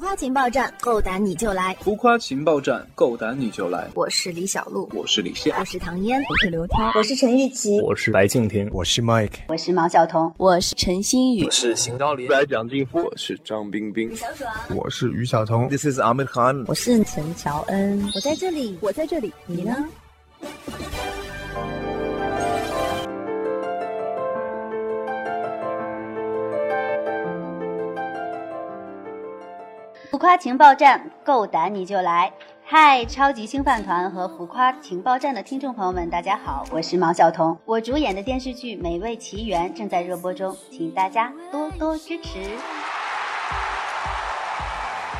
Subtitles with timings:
[0.00, 1.76] 夸情报站，够胆你就来！
[1.82, 3.86] 浮夸情报站，够胆你就来！
[3.94, 14.10] 我是李小璐，我是李现，我是唐嫣，我是刘涛，我是陈玉琪，我是白敬亭，我是 Mike，我是毛晓彤，我是陈星宇，我是邢昭林，我是蒋劲夫，我是张冰冰，
[14.74, 19.86] 我是于晓彤，This is Ahmed Khan，我是陈乔恩，我在这里，我在这里，你呢？
[30.20, 32.30] 夸情报站，够胆你就来！
[32.62, 37.56] 嗨，超级星饭团和浮夸情报站的听众朋友们，大家好，我是毛晓彤。
[37.64, 42.38] 我主演的电视剧《美味奇缘》正在热播中，请大家多多支持。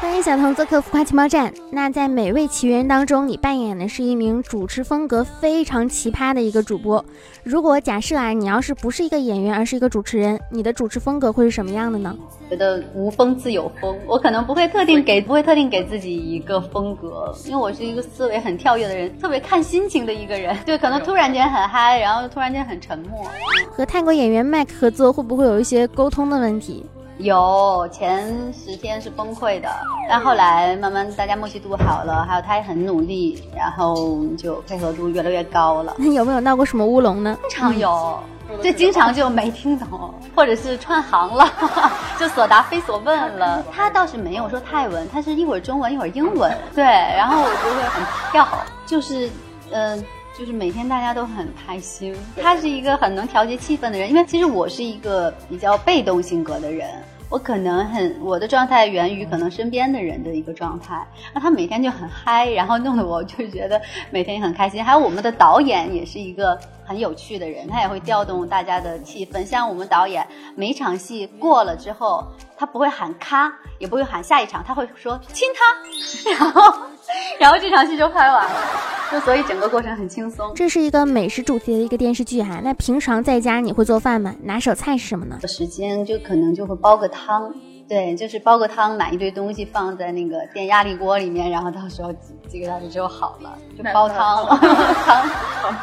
[0.00, 1.52] 欢迎小童做客浮夸情报站。
[1.72, 7.04] 那在《美味奇缘》当中，你扮演的是一名主持风格非常奇葩的一个主播。
[7.42, 12.16] 如果假设啊，你要是不是一个演员，而是一个主持人，你的主持风格会是什么样的呢？
[12.48, 20.56] 觉得无风自有风，我可能不会特定给，不会特定给自己一个风格，因为我是一个思维很跳跃的人，特别看心情的一个人。
[20.64, 23.26] 对，可能突然间很嗨，然后突然间很沉默。
[23.72, 26.86] 和泰国演员麦克合作，会不会有一些沟通的问题？
[27.18, 29.68] 有前十天是崩溃的，
[30.08, 35.94] 但后来慢慢大家默契度好了，还有他也很努力，然后就配合度越来越高了。
[35.98, 37.36] 那 有没有闹过什么乌龙呢？
[37.48, 38.20] 经常有，
[38.62, 41.44] 就经常就没听懂，或者是串行了，
[42.20, 43.64] 就所答非所问了。
[43.72, 48.46] 他倒是没有说泰文，他是一会儿中文一会儿英文，对，然后我就会很跳，
[48.86, 49.28] 就是
[49.72, 50.04] 嗯。
[50.38, 54.08] 就是每天大家都很开心，他是一个很能调节气氛的人。
[54.08, 56.88] 因为其实我是一个比较被动性格的人，
[57.28, 61.04] 我可能很我的状态源于可能身边的人的一个状态。
[61.34, 63.82] 那他每天就很嗨，然后弄得我就觉得
[64.12, 64.84] 每天也很开心。
[64.84, 69.44] 还有我们的导演也是一个很有趣的人，他也会调动大家的气氛。
[69.44, 72.24] 像我们导演每场戏过了之后，
[72.56, 76.78] 他不会喊咔，也不会喊下一场，他会说亲他， 然后
[77.40, 78.97] 然后这场戏就拍完了。
[79.10, 80.52] 就所以整个过程很轻松。
[80.54, 82.60] 这是一个美食主题的一个电视剧哈。
[82.62, 84.34] 那平常在家你会做饭吗？
[84.42, 85.38] 拿手菜是什么呢？
[85.46, 87.52] 时间就可能就会煲个汤，
[87.88, 94.56] 对，就是煲个汤，买一堆东西放在那个电压力锅里面，然后到时候几几个小时之后好了，就煲汤了。
[95.04, 95.26] 汤，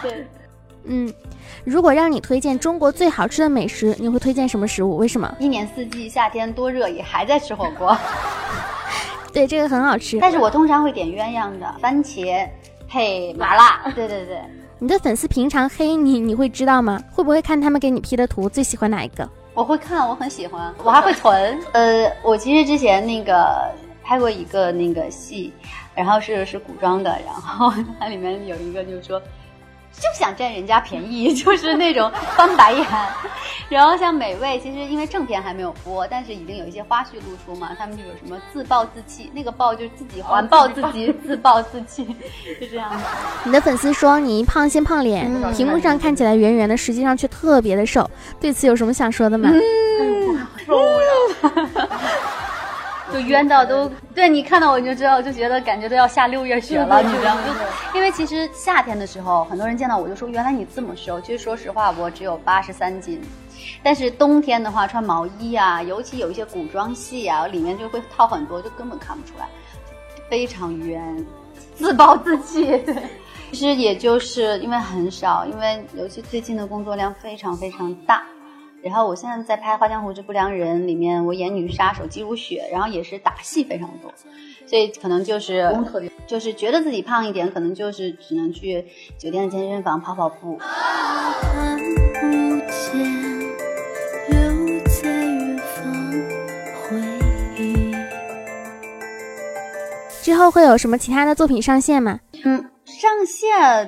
[0.00, 0.26] 对，
[0.84, 1.12] 嗯，
[1.64, 4.96] 如果让你推荐中国最好吃的美食，你会推荐什么食物？
[4.96, 5.34] 为什么？
[5.40, 7.96] 一年四季，夏天多热也还在吃火锅。
[9.32, 10.18] 对，这个很好吃。
[10.20, 12.48] 但是我通常会点鸳鸯的，番茄。
[12.88, 14.40] 配麻辣，对对对，
[14.78, 17.00] 你的粉丝平常黑你，你会知道吗？
[17.12, 19.28] 会不会看他们给你 P 的图，最喜欢哪一个？
[19.54, 21.58] 我会看，我很喜欢，我还会存。
[21.72, 23.70] 呃，我其实之前那个
[24.02, 25.52] 拍过一个那个戏，
[25.94, 29.20] 然后是是古装的，然后它里面有一个就是说。
[29.92, 32.86] 就想占人家便宜， 就是那种翻白眼。
[33.68, 42.04] 然后像美味，其实因为正片还没有播，但是已经有一些花絮露出嘛，他们就有什么自暴自弃，那个暴就是自己环抱自己， 自暴自弃，
[42.60, 42.90] 就这样。
[43.44, 48.08] 你的粉丝说你一胖先胖脸，屏幕上看起来圆圆的，实际上却特别的瘦，
[48.40, 49.50] 对此有什么想说的吗？
[49.52, 51.77] 嗯，瘦呀。
[53.20, 57.42] 就冤到都对你看到我你就知道，就觉得感觉都要下六月雪了，你知道吗？
[57.92, 61.20] 因为其实夏天的时候，很多人见到我就说，原来你这么瘦。
[61.20, 63.20] 其实说实话，我只有八十三斤，
[63.82, 69.48] 但是冬天的话穿毛衣啊，尤其有一些古装戏啊，里面就会套很多，就根本看不出来，
[70.30, 71.26] 非常冤，
[71.74, 72.64] 自暴自弃。
[72.78, 72.94] 对，
[73.50, 78.22] 其实也就是因为很少，因为尤其最近的工作量非常非常大。
[78.82, 84.12] 然后我现在在拍《花江湖之不良人》里面，我演女杀手姬如雪，然后也是打戏非常多，
[84.66, 85.68] 所以可能就是
[86.26, 88.84] 就是觉得自己胖一点，可能就是只能去
[89.18, 90.58] 酒店的健身房跑跑步。
[100.22, 102.20] 之后会有什么其他的作品上线吗？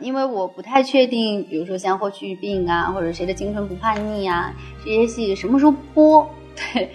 [0.00, 4.52] 因为我不太确定，比如说像《霍去病》啊，或者谁的青春不叛逆啊，
[4.84, 6.28] 这些戏什么时候播？
[6.72, 6.90] 对，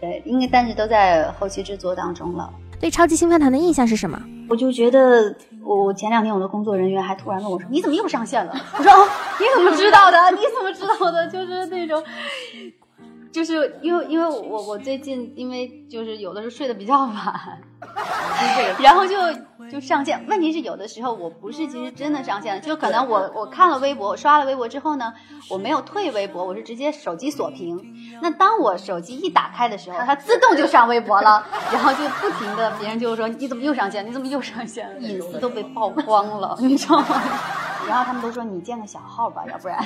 [0.00, 2.50] 对，应该但是都在后期制作当中了。
[2.80, 4.20] 对超级星饭团的印象是什么？
[4.48, 9.08] 我就觉得，我前两天我的工作人员还突然问我说：“你怎么又上线了？”我说：“哦，
[9.38, 10.16] 你怎么知道的？
[10.32, 11.28] 你怎么知道的？
[11.28, 12.02] 就是那种。”
[13.30, 17.14] 就是因为因为我我最近因为就是有的时候睡得比较晚，
[18.82, 19.14] 然后就
[19.70, 20.24] 就上线。
[20.28, 25.12] 问题是有的时候我不是其实真的上线了，就可能我我看了微博，我刷了微博之后呢，
[25.48, 27.80] 我没有退微博，我是直接手机锁屏。
[28.22, 34.06] 那当我手机一打开的时候，它自动就上微博了，然后就不停的别人就说你怎么又上线？
[34.06, 35.00] 你怎么又上线了？
[35.00, 37.22] 隐私都被曝光了，你知道吗？
[37.88, 39.78] 然后他们都说你建个小号吧，要不然。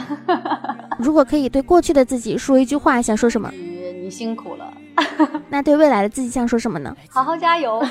[0.98, 3.50] 如果可以对过去的自己说一句话，想说什么？
[4.04, 4.70] 你你辛苦了，
[5.48, 6.94] 那对未来的自己想说什么呢？
[7.08, 7.82] 好好加油！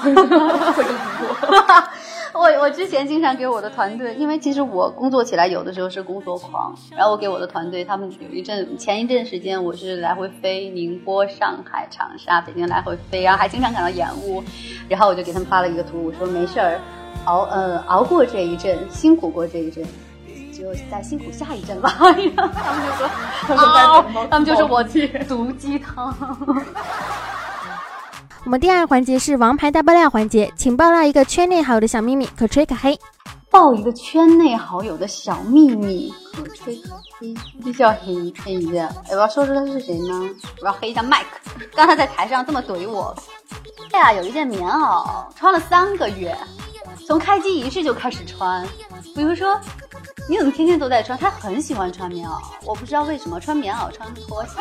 [2.36, 14.44] 我我之前经常给我的团队，因为其实我工作起来有的时候是工作狂，然后我给我的团队，他们有一阵前一阵时间我是来回飞宁波、上海、长沙、北京来回飞，然后还经常感到延误，
[14.88, 16.80] 然后我就给他们发了一个图，我说没事儿，
[17.26, 19.84] 熬呃熬过这一阵，辛苦过这一阵。
[20.54, 23.10] 就再辛苦下一阵吧， 他们就说，
[24.30, 26.16] 他们就说我去毒鸡汤。
[28.46, 33.00] 我们第二环节是王牌大爆料环节，请爆料一个圈内好友的小秘密，可吹可黑。
[33.50, 36.90] 爆一个圈内好友的小秘密，可吹可
[37.20, 37.34] 黑，
[37.64, 38.90] 必须要黑黑一下。
[39.12, 40.30] 我要说出他是谁呢？
[40.62, 41.40] 我要黑一下麦克。
[41.76, 43.16] 刚才在台上这么怼我。
[43.92, 46.38] 哎呀，有一件棉袄穿了三个月，
[47.08, 48.68] 从开机仪式就开始穿。
[49.16, 49.58] 比如说。
[50.30, 51.18] 你怎么天天都在穿？
[51.20, 54.52] 他很喜欢穿棉袄，我不知道为什么穿棉袄穿拖鞋。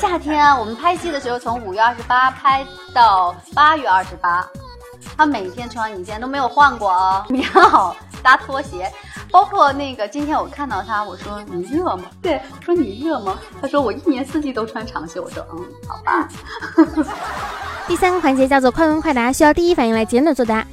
[0.00, 4.44] 夏天我们拍戏的时候，从五月二十八拍到八月二十八，
[5.16, 8.90] 他每天穿一件都没有换过啊， 棉袄搭拖鞋。
[9.30, 12.04] 包括那个今天我看到他，我说你热吗？
[12.20, 13.38] 对，说你热吗？
[13.60, 15.22] 他说我一年四季都穿长袖。
[15.22, 16.28] 我说嗯，好吧。
[17.86, 20.66] 第三个环节叫做快问快答，需要第一反应来简短作答。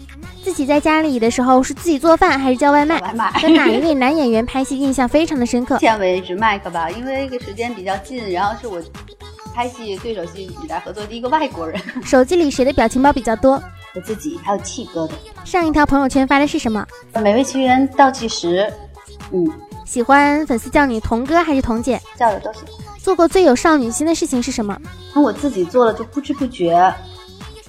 [0.44, 3.00] 自己在家里的时候是自己做饭还是叫外卖？
[3.00, 3.32] 外卖。
[3.42, 5.76] 跟哪一位男演员拍戏印象非常的深刻？
[5.76, 8.82] 目前为止，麦克吧，因为这个时间比较近，然后是我
[9.54, 11.80] 拍戏对手戏以来合作第一个外国人。
[12.04, 13.62] 手机里谁的表情包比较多？
[13.94, 15.14] 我自己，还有气哥的。
[15.44, 16.86] 上一条朋友圈发的是什么？
[17.22, 18.72] 美味奇缘倒计时。
[19.32, 19.48] 嗯。
[19.86, 22.00] 喜欢粉丝叫你童哥还是童姐？
[22.18, 22.62] 叫的都行。
[22.98, 24.80] 做过最有少女心的事情是什么？
[25.14, 26.94] 那我自己做了就不知不觉。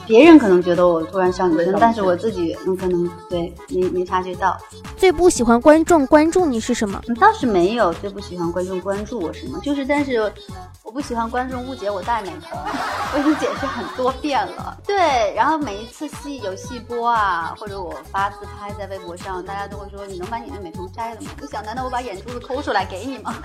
[0.07, 4.57] 别人可能觉得我突然少女心，但是我自己可能对没没察觉到。
[4.97, 7.01] 最不喜欢观众关注你是什么？
[7.21, 10.33] 倒是没有最不喜欢观众关注我什么，就是但是
[10.83, 12.59] 我不喜欢观众误解我戴美瞳，
[13.15, 14.77] 我已经解释很多遍了。
[14.87, 21.29] 对，然后每一次戏有戏播啊，或者我发自拍在微博上，大家都会说你能把你的美瞳摘了吗？
[21.41, 23.35] 我想难道我把眼珠子抠出来给你吗？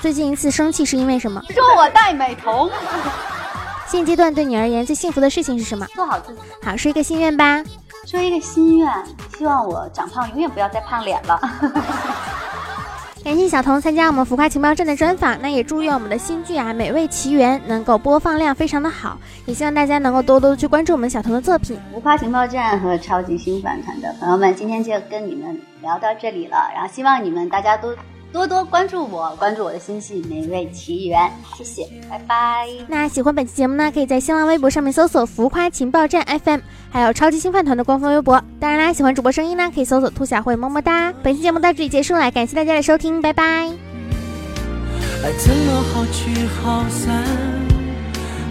[0.00, 1.40] 最近一次生气是因为什么？
[1.50, 2.70] 说我戴美瞳。
[3.92, 5.84] 现阶段对你而言最幸福的事情是什么？
[5.94, 6.40] 做好自己。
[6.62, 7.62] 好，说一个心愿吧。
[8.06, 8.90] 说一个心愿，
[9.36, 11.38] 希望我长胖，永远不要再胖脸了。
[13.22, 21.78] 感谢小童参加我们浮夸情报站的专访，那也祝愿我们的新剧啊《美味奇缘》能够播放量非常的好，也希望大家能够多多去关注我们小童的作品。
[21.92, 27.94] 浮夸情报站和超级新反团的朋友们，今天就跟你们聊到这里了，然后希望你们大家都。
[28.32, 32.66] 多多关注我，关注我的新戏《美味奇缘》，谢谢，拜拜。
[32.88, 38.42] 那喜欢本期节目呢，可以在新浪微博上面搜索“浮夸情报站 FM”，还有超级星饭团的官方微博。
[38.58, 41.12] 当然啦，喜欢主播声音呢，可以搜索“兔小慧”，么么哒。
[41.22, 43.44] 本期节目到这里结束了，感谢大家的收听，拜拜。
[43.44, 47.22] 爱怎么好聚好散，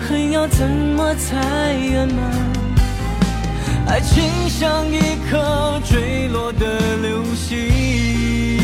[0.07, 2.31] 恨要怎么才圆满？
[3.88, 5.00] 爱情像一
[5.30, 8.61] 颗坠落的流星。